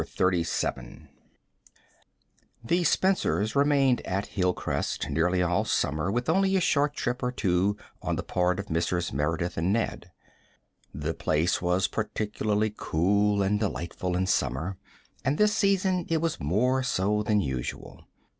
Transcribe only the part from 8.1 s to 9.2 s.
the part of Mrs.